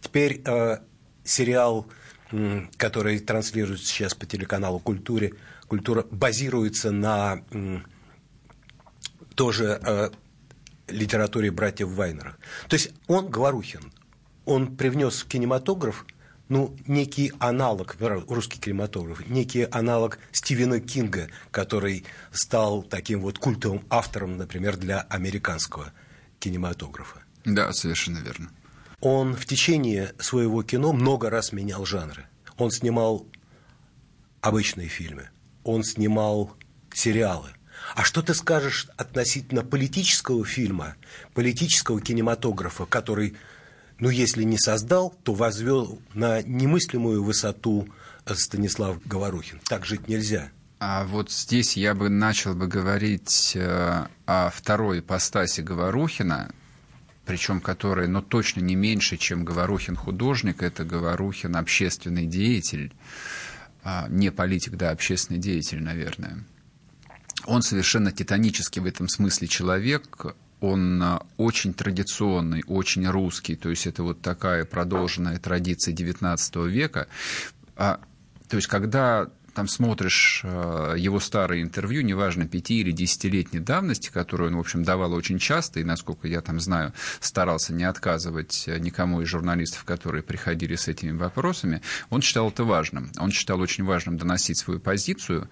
Теперь 0.00 0.42
э, 0.44 0.78
сериал, 1.24 1.86
э, 2.30 2.62
который 2.76 3.18
транслируется 3.18 3.86
сейчас 3.86 4.14
по 4.14 4.26
телеканалу 4.26 4.78
«Культуре», 4.78 5.34
«Культура» 5.68 6.04
базируется 6.10 6.90
на 6.90 7.42
э, 7.50 7.78
тоже 9.34 9.80
э, 9.82 10.10
литературе 10.88 11.50
братьев 11.50 11.88
Вайнера. 11.88 12.36
То 12.68 12.74
есть 12.74 12.90
он, 13.06 13.28
Говорухин, 13.28 13.92
он 14.44 14.76
привнес 14.76 15.22
в 15.22 15.28
кинематограф 15.28 16.06
ну, 16.52 16.76
некий 16.86 17.32
аналог, 17.38 17.96
русский 17.98 18.60
кинематограф, 18.60 19.26
некий 19.26 19.62
аналог 19.62 20.18
Стивена 20.32 20.80
Кинга, 20.80 21.30
который 21.50 22.04
стал 22.30 22.82
таким 22.82 23.22
вот 23.22 23.38
культовым 23.38 23.82
автором, 23.88 24.36
например, 24.36 24.76
для 24.76 25.00
американского 25.00 25.94
кинематографа. 26.38 27.22
Да, 27.46 27.72
совершенно 27.72 28.18
верно. 28.18 28.50
Он 29.00 29.34
в 29.34 29.46
течение 29.46 30.12
своего 30.18 30.62
кино 30.62 30.92
много 30.92 31.30
раз 31.30 31.52
менял 31.52 31.86
жанры. 31.86 32.26
Он 32.58 32.70
снимал 32.70 33.26
обычные 34.42 34.88
фильмы, 34.88 35.30
он 35.64 35.84
снимал 35.84 36.54
сериалы. 36.92 37.48
А 37.94 38.04
что 38.04 38.20
ты 38.20 38.34
скажешь 38.34 38.88
относительно 38.98 39.64
политического 39.64 40.44
фильма, 40.44 40.96
политического 41.32 41.98
кинематографа, 42.02 42.84
который 42.84 43.36
ну, 44.02 44.10
если 44.10 44.42
не 44.42 44.58
создал, 44.58 45.14
то 45.22 45.32
возвел 45.32 46.00
на 46.12 46.42
немыслимую 46.42 47.22
высоту 47.22 47.88
э, 48.24 48.34
Станислав 48.34 49.00
Говорухин. 49.06 49.60
Так 49.68 49.86
жить 49.86 50.08
нельзя. 50.08 50.50
А 50.80 51.04
вот 51.04 51.30
здесь 51.30 51.76
я 51.76 51.94
бы 51.94 52.08
начал 52.08 52.56
бы 52.56 52.66
говорить 52.66 53.52
э, 53.54 54.06
о 54.26 54.50
второй 54.50 54.98
ипостаси 54.98 55.60
Говорухина, 55.60 56.52
причем 57.26 57.60
который, 57.60 58.08
но 58.08 58.18
ну, 58.18 58.26
точно 58.26 58.58
не 58.58 58.74
меньше, 58.74 59.18
чем 59.18 59.44
Говорухин 59.44 59.94
художник, 59.94 60.64
это 60.64 60.82
Говорухин 60.82 61.54
общественный 61.54 62.26
деятель, 62.26 62.92
а, 63.84 64.08
не 64.08 64.32
политик, 64.32 64.72
да, 64.72 64.90
общественный 64.90 65.38
деятель, 65.38 65.80
наверное. 65.80 66.44
Он 67.44 67.62
совершенно 67.62 68.10
титанический 68.10 68.82
в 68.82 68.86
этом 68.86 69.08
смысле 69.08 69.46
человек, 69.46 70.34
он 70.62 71.02
а, 71.02 71.26
очень 71.36 71.74
традиционный, 71.74 72.62
очень 72.68 73.06
русский, 73.06 73.56
то 73.56 73.68
есть 73.68 73.86
это 73.86 74.04
вот 74.04 74.22
такая 74.22 74.64
продолженная 74.64 75.38
традиция 75.38 75.92
XIX 75.92 76.68
века. 76.68 77.08
А, 77.76 78.00
то 78.48 78.56
есть 78.56 78.68
когда 78.68 79.28
там 79.54 79.66
смотришь 79.66 80.42
а, 80.44 80.94
его 80.94 81.18
старые 81.18 81.62
интервью, 81.62 82.02
неважно, 82.02 82.46
пяти 82.46 82.80
или 82.80 82.92
десятилетней 82.92 83.58
давности, 83.58 84.10
которые 84.10 84.50
он, 84.50 84.56
в 84.56 84.60
общем, 84.60 84.84
давал 84.84 85.12
очень 85.14 85.40
часто, 85.40 85.80
и, 85.80 85.84
насколько 85.84 86.28
я 86.28 86.40
там 86.40 86.60
знаю, 86.60 86.92
старался 87.18 87.74
не 87.74 87.84
отказывать 87.84 88.68
никому 88.78 89.20
из 89.20 89.28
журналистов, 89.28 89.82
которые 89.82 90.22
приходили 90.22 90.76
с 90.76 90.86
этими 90.86 91.10
вопросами, 91.10 91.82
он 92.08 92.22
считал 92.22 92.50
это 92.50 92.62
важным. 92.62 93.10
Он 93.18 93.32
считал 93.32 93.60
очень 93.60 93.82
важным 93.82 94.16
доносить 94.16 94.58
свою 94.58 94.78
позицию. 94.78 95.48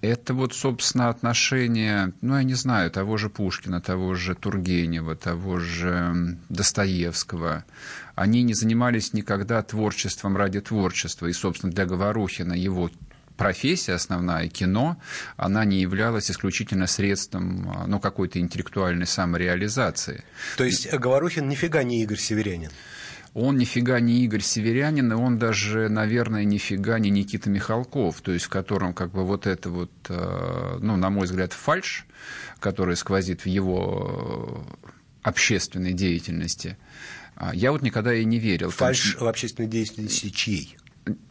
Это 0.00 0.32
вот, 0.32 0.54
собственно, 0.54 1.08
отношение, 1.08 2.12
ну, 2.20 2.36
я 2.36 2.44
не 2.44 2.54
знаю, 2.54 2.90
того 2.90 3.16
же 3.16 3.28
Пушкина, 3.28 3.80
того 3.80 4.14
же 4.14 4.34
Тургенева, 4.36 5.16
того 5.16 5.58
же 5.58 6.38
Достоевского. 6.48 7.64
Они 8.14 8.42
не 8.42 8.54
занимались 8.54 9.12
никогда 9.12 9.62
творчеством 9.62 10.36
ради 10.36 10.60
творчества. 10.60 11.26
И, 11.26 11.32
собственно, 11.32 11.72
для 11.72 11.84
Говорухина 11.84 12.52
его 12.52 12.90
профессия 13.36 13.94
основная, 13.94 14.48
кино, 14.48 15.00
она 15.36 15.64
не 15.64 15.80
являлась 15.80 16.30
исключительно 16.30 16.86
средством 16.86 17.72
ну, 17.86 17.98
какой-то 17.98 18.38
интеллектуальной 18.38 19.06
самореализации. 19.06 20.24
То 20.56 20.64
есть 20.64 20.92
Говорухин 20.92 21.48
нифига 21.48 21.82
не 21.82 22.02
Игорь 22.02 22.18
Северянин? 22.18 22.70
Он 23.34 23.56
нифига 23.56 24.00
не 24.00 24.24
Игорь 24.24 24.42
Северянин, 24.42 25.12
и 25.12 25.14
он 25.14 25.38
даже, 25.38 25.88
наверное, 25.88 26.44
нифига 26.44 26.98
не 26.98 27.10
Никита 27.10 27.50
Михалков, 27.50 28.20
то 28.20 28.32
есть 28.32 28.46
в 28.46 28.48
котором 28.48 28.94
как 28.94 29.10
бы 29.10 29.24
вот 29.24 29.46
это 29.46 29.70
вот, 29.70 29.90
э, 30.08 30.78
ну, 30.80 30.96
на 30.96 31.10
мой 31.10 31.26
взгляд, 31.26 31.52
фальш, 31.52 32.06
которая 32.60 32.96
сквозит 32.96 33.42
в 33.42 33.46
его 33.46 34.66
общественной 35.22 35.92
деятельности, 35.92 36.76
а, 37.36 37.54
я 37.54 37.70
вот 37.70 37.82
никогда 37.82 38.14
и 38.14 38.24
не 38.24 38.38
верил. 38.38 38.70
Фальш 38.70 39.16
в 39.16 39.26
общественной 39.26 39.68
деятельности 39.68 40.30
чьей? 40.30 40.76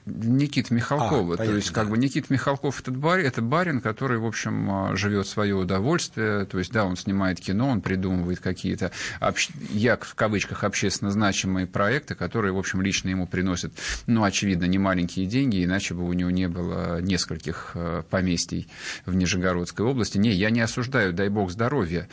Никита 0.06 0.74
Михалкова. 0.74 1.34
А, 1.34 1.38
понятно, 1.38 1.46
то 1.46 1.56
есть, 1.56 1.72
как 1.72 1.90
бы 1.90 1.98
Никита 1.98 2.32
Михалков 2.32 2.80
это, 2.82 2.92
бар, 2.92 3.20
это 3.20 3.42
барин, 3.42 3.82
который, 3.82 4.18
в 4.18 4.26
общем, 4.26 4.70
а, 4.70 4.96
живет 4.96 5.28
свое 5.28 5.56
удовольствие. 5.56 6.46
То 6.46 6.60
есть, 6.60 6.72
да, 6.72 6.86
он 6.86 6.96
снимает 6.96 7.40
кино, 7.40 7.70
он 7.70 7.82
придумывает 7.82 8.40
какие-то, 8.40 8.92
общ... 9.20 9.50
я 9.70 9.98
в 9.98 10.16
кавычках, 10.16 10.64
общественно 10.64 11.12
значимые 11.12 11.68
проекты, 11.68 12.16
которые, 12.16 12.54
в 12.54 12.58
общем, 12.58 12.82
лично 12.82 13.10
ему 13.10 13.28
приносят, 13.28 13.74
ну, 14.06 14.24
очевидно, 14.24 14.66
не 14.66 14.78
маленькие 14.78 15.26
деньги, 15.26 15.64
иначе 15.64 15.94
бы 15.94 16.04
у 16.04 16.14
него 16.14 16.30
не 16.30 16.48
было 16.48 17.02
нескольких 17.02 17.72
а, 17.76 18.04
поместий 18.04 18.68
в 19.06 19.16
Нижегородской 19.16 19.86
области. 19.86 20.18
Не, 20.18 20.32
я 20.32 20.50
не 20.50 20.62
осуждаю, 20.62 21.14
дай 21.14 21.30
бог 21.30 21.52
здоровья. 21.52 22.08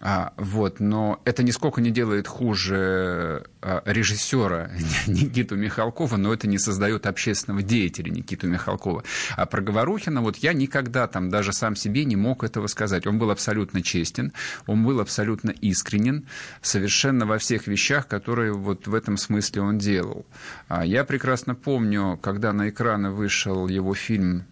А, 0.00 0.34
вот, 0.36 0.78
но 0.80 1.20
это 1.24 1.42
нисколько 1.42 1.80
не 1.80 1.90
делает 1.90 2.28
хуже 2.28 3.46
а, 3.62 3.82
режиссера 3.86 4.70
Никиту 5.06 5.56
Михалкова, 5.56 6.16
но 6.16 6.34
это 6.34 6.46
не 6.46 6.58
создает 6.58 7.06
общественного 7.06 7.62
деятеля 7.62 8.10
Никиту 8.10 8.46
Михалкова. 8.46 9.04
А 9.36 9.46
про 9.46 9.62
Говорухина 9.62 10.20
вот 10.20 10.36
я 10.36 10.52
никогда 10.52 11.06
там 11.06 11.30
даже 11.30 11.52
сам 11.52 11.76
себе 11.76 12.04
не 12.04 12.16
мог 12.16 12.44
этого 12.44 12.66
сказать. 12.66 13.06
Он 13.06 13.18
был 13.18 13.30
абсолютно 13.30 13.82
честен, 13.82 14.32
он 14.66 14.84
был 14.84 15.00
абсолютно 15.00 15.50
искренен, 15.50 16.26
совершенно 16.60 17.24
во 17.24 17.38
всех 17.38 17.66
вещах, 17.66 18.06
которые 18.06 18.52
вот 18.52 18.86
в 18.86 18.94
этом 18.94 19.16
смысле 19.16 19.62
он 19.62 19.78
делал. 19.78 20.26
А 20.68 20.84
я 20.84 21.04
прекрасно 21.04 21.54
помню, 21.54 22.18
когда 22.22 22.52
на 22.52 22.68
экраны 22.68 23.10
вышел 23.10 23.66
его 23.66 23.94
фильм 23.94 24.44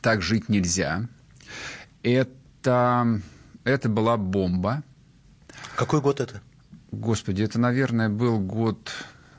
«Так 0.00 0.22
жить 0.22 0.48
нельзя», 0.48 1.08
это 2.02 3.20
это 3.66 3.88
была 3.88 4.16
бомба. 4.16 4.82
Какой 5.74 6.00
год 6.00 6.20
это? 6.20 6.40
Господи, 6.92 7.42
это, 7.42 7.58
наверное, 7.58 8.08
был 8.08 8.38
год 8.38 8.90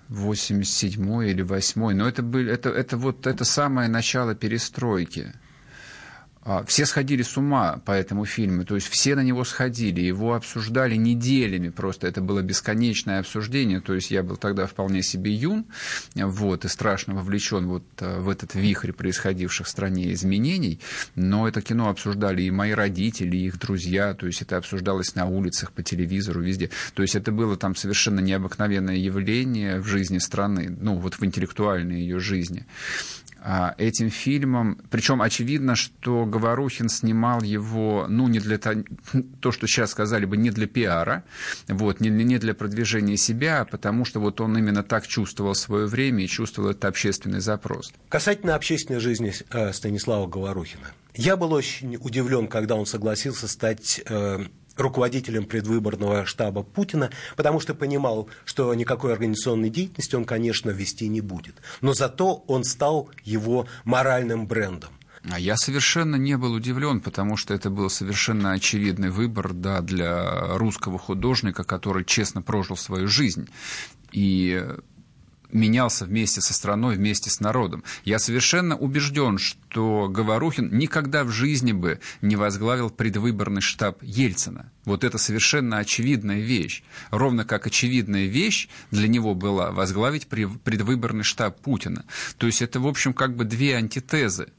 87 0.10 1.24
или 1.26 1.42
8 1.42 1.94
но 1.94 2.08
это, 2.08 2.22
был, 2.22 2.48
это, 2.48 2.70
это 2.70 2.98
вот 2.98 3.26
это 3.26 3.46
самое 3.46 3.90
начало 3.90 4.36
перестройки. 4.36 5.34
А, 6.50 6.64
все 6.64 6.86
сходили 6.86 7.24
с 7.24 7.36
ума 7.36 7.82
по 7.84 7.92
этому 7.92 8.24
фильму, 8.24 8.64
то 8.64 8.76
есть 8.76 8.88
все 8.88 9.16
на 9.16 9.20
него 9.20 9.44
сходили, 9.44 10.00
его 10.00 10.34
обсуждали 10.34 10.96
неделями, 10.96 11.68
просто 11.68 12.08
это 12.08 12.22
было 12.22 12.42
бесконечное 12.42 13.20
обсуждение, 13.20 13.82
то 13.82 13.94
есть 13.94 14.12
я 14.12 14.24
был 14.24 14.38
тогда 14.38 14.66
вполне 14.66 15.04
себе 15.04 15.34
юн, 15.34 15.66
вот, 16.16 16.64
и 16.64 16.70
страшно 16.70 17.16
вовлечен 17.16 17.68
вот 17.68 17.84
э, 18.00 18.22
в 18.22 18.30
этот 18.30 18.56
вихрь 18.56 18.94
происходивших 18.94 19.68
в 19.68 19.70
стране 19.70 20.14
изменений, 20.14 20.80
но 21.16 21.50
это 21.50 21.62
кино 21.62 21.90
обсуждали 21.90 22.44
и 22.44 22.50
мои 22.50 22.72
родители, 22.72 23.36
и 23.36 23.48
их 23.48 23.60
друзья, 23.60 24.14
то 24.14 24.26
есть 24.26 24.42
это 24.42 24.56
обсуждалось 24.56 25.16
на 25.16 25.26
улицах, 25.26 25.74
по 25.74 25.84
телевизору, 25.84 26.42
везде, 26.42 26.70
то 26.94 27.02
есть 27.02 27.16
это 27.16 27.34
было 27.34 27.58
там 27.58 27.76
совершенно 27.76 28.22
необыкновенное 28.22 28.96
явление 28.96 29.82
в 29.82 29.86
жизни 29.86 30.20
страны, 30.20 30.74
ну, 30.80 30.96
вот 30.96 31.16
в 31.16 31.26
интеллектуальной 31.26 32.00
ее 32.00 32.22
жизни. 32.22 32.66
А, 33.40 33.76
этим 33.78 34.10
фильмом. 34.10 34.80
Причем 34.90 35.22
очевидно, 35.22 35.76
что 35.76 36.26
Говорухин 36.26 36.90
снимал 36.90 37.42
его, 37.42 38.06
ну, 38.10 38.28
не 38.28 38.40
для 38.40 38.58
то, 38.58 38.84
то 39.42 39.52
что 39.52 39.68
сейчас 39.68 39.92
сказали 39.92 40.26
бы, 40.26 40.38
не 40.38 40.50
для 40.50 40.68
пиара, 40.68 41.24
вот, 41.68 42.00
не, 42.00 42.10
не 42.10 42.38
для 42.40 42.54
продвижения 42.54 43.18
себя, 43.18 43.62
а 43.62 43.66
потому 43.66 44.06
что 44.06 44.20
вот 44.20 44.42
он 44.42 44.58
именно 44.58 44.84
так 44.84 45.08
чувствовал 45.08 45.56
свое 45.56 45.86
время 45.88 46.24
и 46.24 46.28
чувствовал 46.28 46.72
этот 46.72 46.86
общественный 46.86 47.40
запрос. 47.40 47.94
Касательно 48.10 48.56
общественной 48.56 49.00
жизни 49.00 49.34
э, 49.52 49.72
Станислава 49.74 50.28
Говорухина. 50.28 50.88
Я 51.16 51.36
был 51.36 51.54
очень 51.54 51.98
удивлен, 51.98 52.48
когда 52.48 52.76
он 52.76 52.86
согласился 52.86 53.48
стать 53.48 54.02
э, 54.08 54.46
руководителем 54.78 55.46
предвыборного 55.46 56.26
штаба 56.26 56.64
Путина, 56.64 57.10
потому 57.36 57.60
что 57.60 57.74
понимал, 57.74 58.30
что 58.46 58.74
никакой 58.74 59.14
организационной 59.14 59.70
деятельности 59.70 60.16
он, 60.16 60.26
конечно, 60.26 60.70
вести 60.70 61.08
не 61.08 61.22
будет. 61.22 61.56
Но 61.82 61.94
зато 61.94 62.44
он 62.48 62.64
стал 62.64 63.10
его 63.24 63.68
моральным 63.84 64.48
брендом. 64.48 64.92
А 65.30 65.40
я 65.40 65.58
совершенно 65.58 66.16
не 66.16 66.38
был 66.38 66.54
удивлен, 66.54 67.02
потому 67.02 67.36
что 67.38 67.54
это 67.54 67.70
был 67.70 67.90
совершенно 67.90 68.54
очевидный 68.54 69.10
выбор 69.10 69.52
да, 69.54 69.82
для 69.82 70.58
русского 70.58 70.98
художника, 70.98 71.64
который 71.64 72.06
честно 72.06 72.42
прожил 72.42 72.78
свою 72.78 73.08
жизнь. 73.08 73.50
И 74.12 74.64
менялся 75.52 76.06
вместе 76.06 76.42
со 76.42 76.54
страной, 76.54 76.96
вместе 76.96 77.30
с 77.30 77.40
народом. 77.40 77.84
Я 78.04 78.20
совершенно 78.20 78.76
убежден, 78.76 79.38
что 79.38 80.08
Говорухин 80.10 80.76
никогда 80.78 81.24
в 81.24 81.32
жизни 81.32 81.72
бы 81.72 82.00
не 82.22 82.36
возглавил 82.36 82.90
предвыборный 82.90 83.62
штаб 83.62 84.02
Ельцина. 84.02 84.72
Вот 84.86 85.04
это 85.04 85.18
совершенно 85.18 85.78
очевидная 85.78 86.40
вещь. 86.40 86.84
Ровно 87.12 87.46
как 87.46 87.68
очевидная 87.68 88.26
вещь 88.26 88.68
для 88.92 89.08
него 89.08 89.36
была 89.36 89.72
возглавить 89.72 90.28
предвыборный 90.28 91.24
штаб 91.24 91.60
Путина. 91.62 92.06
То 92.38 92.48
есть 92.48 92.62
это, 92.62 92.80
в 92.80 92.88
общем, 92.88 93.14
как 93.14 93.36
бы 93.36 93.46
две 93.46 93.76
антитезы. 93.76 94.50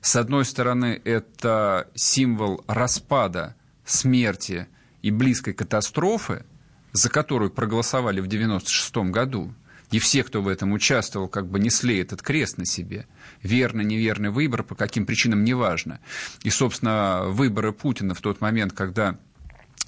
С 0.00 0.16
одной 0.16 0.44
стороны, 0.44 1.00
это 1.04 1.88
символ 1.94 2.62
распада, 2.66 3.56
смерти 3.84 4.68
и 5.02 5.10
близкой 5.10 5.52
катастрофы, 5.52 6.44
за 6.92 7.10
которую 7.10 7.50
проголосовали 7.50 8.20
в 8.20 8.26
1996 8.26 9.12
году– 9.12 9.52
и 9.90 9.98
все, 9.98 10.24
кто 10.24 10.42
в 10.42 10.48
этом 10.48 10.72
участвовал, 10.72 11.28
как 11.28 11.48
бы 11.48 11.60
несли 11.60 11.98
этот 11.98 12.22
крест 12.22 12.58
на 12.58 12.66
себе. 12.66 13.06
Верный, 13.42 13.84
неверный 13.84 14.30
выбор, 14.30 14.62
по 14.62 14.74
каким 14.74 15.06
причинам, 15.06 15.44
неважно. 15.44 16.00
И, 16.42 16.50
собственно, 16.50 17.24
выборы 17.26 17.72
Путина 17.72 18.14
в 18.14 18.20
тот 18.20 18.40
момент, 18.40 18.72
когда 18.72 19.18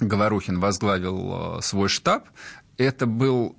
Говорухин 0.01 0.61
возглавил 0.61 1.59
э, 1.59 1.63
свой 1.63 1.89
штаб, 1.89 2.29
это 2.77 3.07
был 3.07 3.57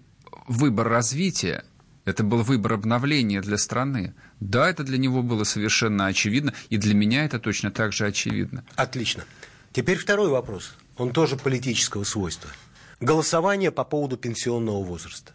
выбор 0.48 0.88
развития, 0.88 1.66
это 2.06 2.24
был 2.24 2.42
выбор 2.42 2.74
обновления 2.74 3.42
для 3.42 3.58
страны. 3.58 4.14
Да, 4.40 4.70
это 4.70 4.84
для 4.84 4.98
него 4.98 5.22
было 5.22 5.44
совершенно 5.44 6.06
очевидно, 6.06 6.54
и 6.70 6.78
для 6.78 6.96
меня 6.96 7.26
это 7.26 7.40
точно 7.40 7.72
так 7.72 7.92
же 7.92 8.06
очевидно. 8.06 8.64
Отлично. 8.76 9.26
Теперь 9.74 9.98
второй 9.98 10.30
вопрос. 10.30 10.76
Он 10.98 11.12
тоже 11.12 11.36
политического 11.36 12.04
свойства. 12.06 12.50
Голосование 13.00 13.72
по 13.72 13.84
поводу 13.84 14.18
пенсионного 14.18 14.84
возраста. 14.84 15.34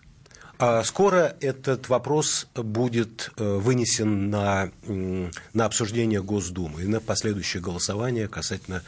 А 0.58 0.84
скоро 0.84 1.34
этот 1.40 1.88
вопрос 1.88 2.46
будет 2.54 3.30
э, 3.36 3.44
вынесен 3.58 4.30
на, 4.30 4.70
на 5.52 5.64
обсуждение 5.64 6.22
Госдумы 6.22 6.82
и 6.82 6.86
на 6.86 7.00
последующее 7.00 7.62
голосование 7.62 8.28
касательно 8.28 8.82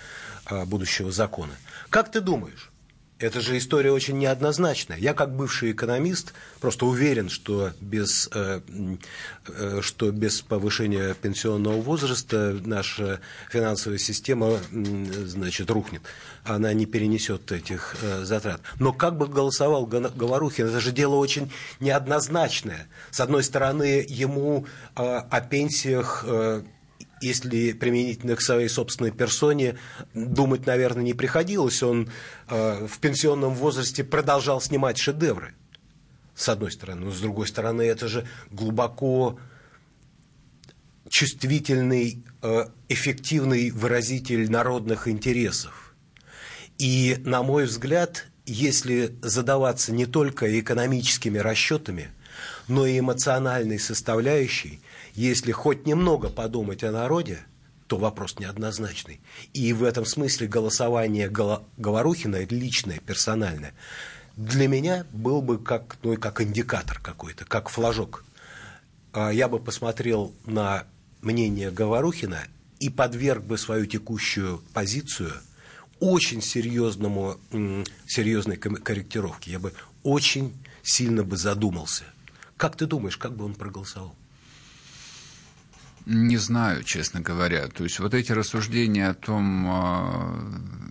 а, 0.44 0.64
будущего 0.64 1.10
закона. 1.10 1.52
Как 1.90 2.12
ты 2.12 2.20
думаешь, 2.20 2.70
это 3.18 3.40
же 3.40 3.56
история 3.56 3.92
очень 3.92 4.18
неоднозначная. 4.18 4.98
Я, 4.98 5.14
как 5.14 5.34
бывший 5.34 5.72
экономист, 5.72 6.34
просто 6.60 6.84
уверен, 6.84 7.30
что 7.30 7.72
без, 7.80 8.28
э, 8.32 8.60
э, 9.48 9.80
что 9.80 10.10
без 10.10 10.42
повышения 10.42 11.14
пенсионного 11.14 11.80
возраста 11.80 12.58
наша 12.64 13.20
финансовая 13.50 13.98
система 13.98 14.58
значит, 14.70 15.70
рухнет. 15.70 16.02
Она 16.44 16.74
не 16.74 16.84
перенесет 16.84 17.50
этих 17.52 17.96
э, 18.02 18.24
затрат. 18.24 18.60
Но 18.78 18.92
как 18.92 19.16
бы 19.16 19.26
голосовал 19.26 19.86
Говорухин, 19.86 20.66
это 20.66 20.80
же 20.80 20.92
дело 20.92 21.14
очень 21.14 21.50
неоднозначное. 21.80 22.86
С 23.10 23.20
одной 23.20 23.42
стороны, 23.44 24.04
ему 24.06 24.66
о 24.94 25.40
пенсиях 25.40 26.24
если 27.20 27.72
применительно 27.72 28.36
к 28.36 28.42
своей 28.42 28.68
собственной 28.68 29.10
персоне, 29.10 29.78
думать, 30.14 30.66
наверное, 30.66 31.02
не 31.02 31.14
приходилось. 31.14 31.82
Он 31.82 32.10
э, 32.48 32.86
в 32.86 32.98
пенсионном 32.98 33.54
возрасте 33.54 34.04
продолжал 34.04 34.60
снимать 34.60 34.98
шедевры, 34.98 35.54
с 36.34 36.48
одной 36.48 36.72
стороны. 36.72 37.06
Но 37.06 37.10
с 37.10 37.20
другой 37.20 37.46
стороны, 37.48 37.82
это 37.82 38.08
же 38.08 38.26
глубоко 38.50 39.38
чувствительный, 41.08 42.22
э, 42.42 42.66
эффективный 42.88 43.70
выразитель 43.70 44.50
народных 44.50 45.08
интересов. 45.08 45.94
И, 46.78 47.16
на 47.24 47.42
мой 47.42 47.64
взгляд, 47.64 48.26
если 48.44 49.16
задаваться 49.22 49.92
не 49.92 50.06
только 50.06 50.60
экономическими 50.60 51.38
расчетами, 51.38 52.10
но 52.68 52.86
и 52.86 52.98
эмоциональной 52.98 53.78
составляющей, 53.78 54.80
если 55.16 55.50
хоть 55.50 55.86
немного 55.86 56.28
подумать 56.28 56.84
о 56.84 56.92
народе, 56.92 57.40
то 57.86 57.96
вопрос 57.96 58.38
неоднозначный. 58.38 59.20
И 59.54 59.72
в 59.72 59.82
этом 59.82 60.04
смысле 60.04 60.46
голосование 60.46 61.30
Говорухина, 61.30 62.44
личное, 62.44 62.98
персональное, 62.98 63.74
для 64.36 64.68
меня 64.68 65.06
был 65.12 65.40
бы 65.40 65.58
как, 65.58 65.96
ну, 66.02 66.16
как 66.16 66.42
индикатор 66.42 67.00
какой-то, 67.00 67.46
как 67.46 67.70
флажок. 67.70 68.24
А 69.12 69.30
я 69.30 69.48
бы 69.48 69.58
посмотрел 69.58 70.34
на 70.44 70.84
мнение 71.22 71.70
Говорухина 71.70 72.40
и 72.78 72.90
подверг 72.90 73.42
бы 73.42 73.56
свою 73.56 73.86
текущую 73.86 74.60
позицию 74.74 75.32
очень 75.98 76.42
серьезному, 76.42 77.38
серьезной 78.06 78.58
корректировке. 78.58 79.52
Я 79.52 79.58
бы 79.58 79.72
очень 80.02 80.52
сильно 80.82 81.24
бы 81.24 81.38
задумался. 81.38 82.04
Как 82.58 82.76
ты 82.76 82.84
думаешь, 82.84 83.16
как 83.16 83.34
бы 83.34 83.46
он 83.46 83.54
проголосовал? 83.54 84.14
Не 86.06 86.36
знаю, 86.36 86.84
честно 86.84 87.20
говоря. 87.20 87.66
То 87.66 87.82
есть 87.82 87.98
вот 87.98 88.14
эти 88.14 88.30
рассуждения 88.30 89.08
о 89.08 89.14
том... 89.14 89.66
А, 89.68 90.38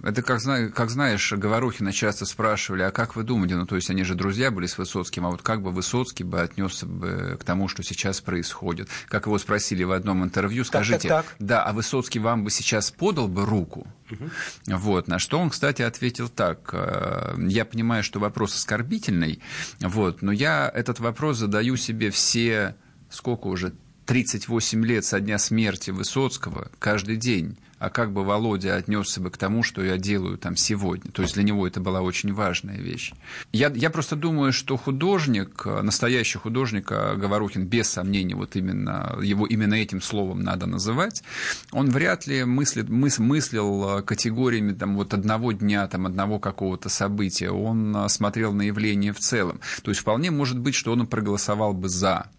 это 0.04 0.22
как, 0.22 0.42
как 0.74 0.90
знаешь, 0.90 1.32
Говорухина 1.32 1.94
часто 1.94 2.26
спрашивали, 2.26 2.82
а 2.82 2.92
как 2.92 3.16
вы 3.16 3.24
думаете? 3.24 3.56
Ну, 3.56 3.66
то 3.66 3.78
есть 3.78 3.90
они 3.90 4.04
же 4.04 4.16
друзья 4.16 4.52
были 4.52 4.66
с 4.66 4.78
Высоцким, 4.78 5.26
а 5.26 5.30
вот 5.30 5.42
как 5.42 5.62
бы 5.62 5.72
Высоцкий 5.72 6.26
бы 6.26 6.42
отнесся 6.42 6.86
бы 6.86 7.38
к 7.40 7.46
тому, 7.46 7.70
что 7.70 7.82
сейчас 7.82 8.20
происходит? 8.20 8.90
Как 9.08 9.28
его 9.28 9.40
спросили 9.40 9.86
в 9.86 9.94
одном 9.94 10.22
интервью, 10.22 10.66
скажите, 10.66 11.08
так, 11.08 11.26
так, 11.26 11.36
так. 11.38 11.48
да, 11.48 11.64
а 11.64 11.72
Высоцкий 11.72 12.20
вам 12.20 12.44
бы 12.44 12.52
сейчас 12.52 12.92
подал 12.92 13.30
бы 13.30 13.46
руку? 13.46 13.88
Угу. 14.12 14.30
Вот, 14.76 15.08
на 15.08 15.18
что 15.18 15.40
он, 15.40 15.50
кстати, 15.50 15.82
ответил 15.82 16.28
так. 16.28 16.72
«Э, 16.74 17.36
я 17.48 17.64
понимаю, 17.64 18.04
что 18.04 18.20
вопрос 18.20 18.54
оскорбительный, 18.54 19.40
вот, 19.80 20.22
но 20.22 20.34
я 20.34 20.70
этот 20.76 21.00
вопрос 21.00 21.38
задаю 21.38 21.78
себе 21.78 22.12
все 22.12 22.76
сколько 23.10 23.48
уже, 23.48 23.74
38 24.06 24.86
лет 24.86 25.06
со 25.06 25.20
дня 25.20 25.38
смерти 25.38 25.90
Высоцкого 25.92 26.70
каждый 26.80 27.18
день, 27.18 27.58
а 27.80 27.90
как 27.90 28.14
бы 28.14 28.24
Володя 28.24 28.76
отнесся 28.76 29.20
бы 29.20 29.30
к 29.30 29.38
тому, 29.38 29.64
что 29.64 29.84
я 29.84 29.98
делаю 29.98 30.38
там 30.38 30.56
сегодня. 30.56 31.12
То 31.12 31.24
есть 31.24 31.34
для 31.34 31.44
него 31.44 31.68
это 31.68 31.80
была 31.80 32.02
очень 32.02 32.34
важная 32.34 32.78
вещь. 32.78 33.14
Я, 33.52 33.70
я 33.76 33.90
просто 33.90 34.16
думаю, 34.16 34.54
что 34.54 34.78
художник, 34.78 35.66
настоящий 35.66 36.38
художник, 36.38 36.92
а 36.92 37.16
Говорухин, 37.16 37.66
без 37.66 37.90
сомнения, 37.90 38.36
вот 38.36 38.56
именно, 38.56 39.18
его 39.22 39.46
именно 39.46 39.74
этим 39.74 40.02
словом 40.02 40.42
надо 40.42 40.68
называть, 40.68 41.24
он 41.72 41.90
вряд 41.90 42.28
ли 42.28 42.46
мыслит, 42.46 42.90
мыс, 42.90 43.20
мыслил 43.20 44.04
категориями 44.04 44.74
там, 44.74 44.96
вот 44.96 45.14
одного 45.14 45.52
дня, 45.52 45.88
там, 45.88 46.06
одного 46.06 46.40
какого-то 46.40 46.90
события. 46.90 47.50
Он 47.50 48.08
смотрел 48.08 48.54
на 48.54 48.62
явление 48.62 49.14
в 49.14 49.20
целом. 49.20 49.60
То 49.84 49.92
есть 49.92 50.02
вполне 50.02 50.32
может 50.32 50.60
быть, 50.60 50.76
что 50.76 50.94
он 50.94 51.06
проголосовал 51.08 51.74
бы 51.74 51.90
«за» 51.90 52.30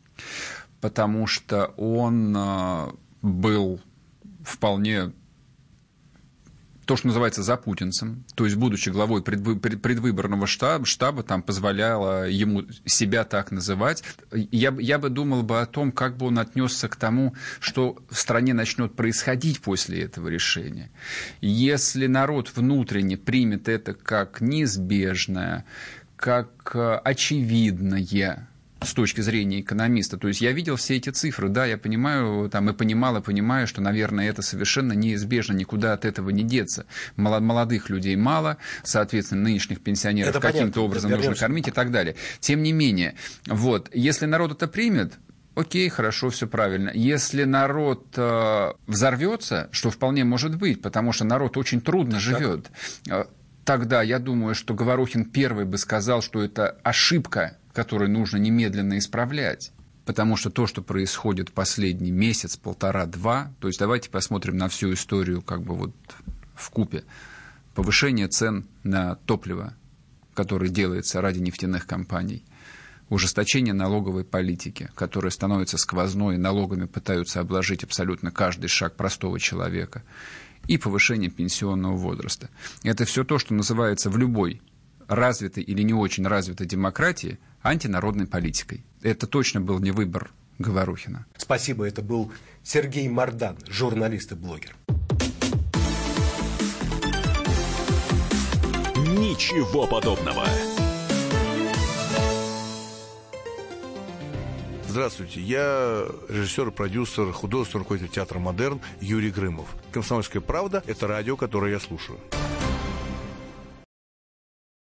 потому 0.80 1.26
что 1.26 1.66
он 1.76 2.34
а, 2.36 2.92
был 3.22 3.80
вполне 4.44 5.12
то, 6.86 6.96
что 6.96 7.08
называется 7.08 7.42
запутинцем, 7.42 8.24
то 8.36 8.44
есть, 8.44 8.56
будучи 8.56 8.90
главой 8.90 9.20
предвыборного 9.20 10.46
штаба, 10.46 10.86
штаба 10.86 11.24
там 11.24 11.42
позволяло 11.42 12.28
ему 12.28 12.62
себя 12.84 13.24
так 13.24 13.50
называть. 13.50 14.04
Я, 14.32 14.74
я 14.78 14.98
бы 14.98 15.10
думал 15.10 15.42
бы 15.42 15.60
о 15.60 15.66
том, 15.66 15.90
как 15.90 16.16
бы 16.16 16.26
он 16.26 16.38
отнесся 16.38 16.88
к 16.88 16.94
тому, 16.94 17.34
что 17.58 17.98
в 18.08 18.16
стране 18.16 18.54
начнет 18.54 18.94
происходить 18.94 19.60
после 19.60 20.02
этого 20.02 20.28
решения. 20.28 20.90
Если 21.40 22.06
народ 22.06 22.52
внутренне 22.54 23.16
примет 23.16 23.68
это 23.68 23.92
как 23.92 24.40
неизбежное, 24.40 25.64
как 26.14 26.70
а, 26.76 27.00
очевидное, 27.00 28.46
с 28.80 28.92
точки 28.92 29.20
зрения 29.20 29.60
экономиста. 29.60 30.18
То 30.18 30.28
есть 30.28 30.40
я 30.40 30.52
видел 30.52 30.76
все 30.76 30.96
эти 30.96 31.10
цифры, 31.10 31.48
да, 31.48 31.64
я 31.64 31.78
понимаю, 31.78 32.48
там, 32.50 32.68
и 32.70 32.72
понимал, 32.72 33.16
и 33.16 33.22
понимаю, 33.22 33.66
что, 33.66 33.80
наверное, 33.80 34.28
это 34.28 34.42
совершенно 34.42 34.92
неизбежно, 34.92 35.54
никуда 35.54 35.94
от 35.94 36.04
этого 36.04 36.30
не 36.30 36.42
деться. 36.42 36.86
Молодых 37.16 37.88
людей 37.88 38.16
мало, 38.16 38.58
соответственно, 38.82 39.42
нынешних 39.42 39.80
пенсионеров 39.80 40.38
каким-то 40.40 40.82
образом 40.82 41.10
нужно 41.10 41.34
кормить 41.34 41.68
и 41.68 41.70
так 41.70 41.90
далее. 41.90 42.16
Тем 42.40 42.62
не 42.62 42.72
менее, 42.72 43.14
вот, 43.46 43.90
если 43.94 44.26
народ 44.26 44.52
это 44.52 44.68
примет, 44.68 45.14
Окей, 45.54 45.88
хорошо, 45.88 46.28
все 46.28 46.46
правильно. 46.46 46.90
Если 46.92 47.44
народ 47.44 48.08
э, 48.18 48.72
взорвется, 48.86 49.70
что 49.72 49.88
вполне 49.88 50.22
может 50.22 50.58
быть, 50.58 50.82
потому 50.82 51.12
что 51.12 51.24
народ 51.24 51.56
очень 51.56 51.80
трудно 51.80 52.20
живет, 52.20 52.66
э, 53.08 53.24
тогда 53.64 54.02
я 54.02 54.18
думаю, 54.18 54.54
что 54.54 54.74
Говорухин 54.74 55.24
первый 55.24 55.64
бы 55.64 55.78
сказал, 55.78 56.20
что 56.20 56.42
это 56.42 56.76
ошибка 56.82 57.56
который 57.76 58.08
нужно 58.08 58.38
немедленно 58.38 58.96
исправлять. 58.96 59.70
Потому 60.06 60.36
что 60.38 60.48
то, 60.48 60.66
что 60.66 60.80
происходит 60.80 61.52
последний 61.52 62.10
месяц, 62.10 62.56
полтора-два, 62.56 63.52
то 63.60 63.68
есть 63.68 63.78
давайте 63.78 64.08
посмотрим 64.08 64.56
на 64.56 64.70
всю 64.70 64.94
историю 64.94 65.42
как 65.42 65.62
бы 65.62 65.74
вот 65.74 65.94
в 66.54 66.70
купе. 66.70 67.04
повышение 67.74 68.28
цен 68.28 68.66
на 68.82 69.16
топливо, 69.16 69.74
которое 70.32 70.70
делается 70.70 71.20
ради 71.20 71.40
нефтяных 71.40 71.86
компаний, 71.86 72.44
ужесточение 73.10 73.74
налоговой 73.74 74.24
политики, 74.24 74.88
которая 74.94 75.30
становится 75.30 75.76
сквозной, 75.76 76.38
налогами 76.38 76.86
пытаются 76.86 77.40
обложить 77.40 77.84
абсолютно 77.84 78.30
каждый 78.30 78.68
шаг 78.68 78.96
простого 78.96 79.38
человека, 79.38 80.02
и 80.66 80.78
повышение 80.78 81.28
пенсионного 81.28 81.94
возраста. 81.94 82.48
Это 82.84 83.04
все 83.04 83.22
то, 83.22 83.38
что 83.38 83.52
называется 83.52 84.08
в 84.08 84.16
любой 84.16 84.62
развитой 85.09 85.62
или 85.62 85.83
не 85.83 85.95
очень 85.95 86.27
развитой 86.27 86.66
демократии 86.66 87.38
антинародной 87.62 88.27
политикой. 88.27 88.85
Это 89.03 89.27
точно 89.27 89.61
был 89.61 89.79
не 89.79 89.90
выбор 89.90 90.31
Говорухина. 90.59 91.27
Спасибо, 91.37 91.87
это 91.87 92.03
был 92.03 92.33
Сергей 92.62 93.09
Мардан, 93.09 93.57
журналист 93.69 94.33
и 94.33 94.35
блогер. 94.35 94.75
Ничего 98.97 99.87
подобного. 99.87 100.47
Здравствуйте, 104.88 105.42
я 105.42 106.07
режиссер, 106.31 106.71
продюсер, 106.71 107.31
художественный 107.31 107.81
руководитель 107.81 108.11
театра 108.11 108.38
«Модерн» 108.38 108.81
Юрий 109.03 109.31
Грымов. 109.31 109.69
«Комсомольская 109.92 110.40
правда»— 110.40 110.83
это 110.87 111.07
радио, 111.07 111.37
которое 111.37 111.73
я 111.73 111.81
слушаю. 111.81 112.19